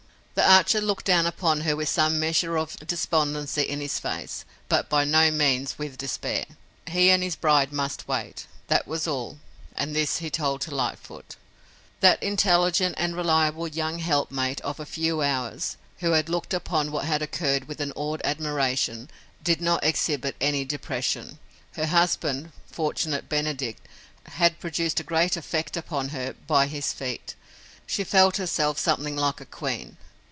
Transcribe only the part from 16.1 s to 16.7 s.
had looked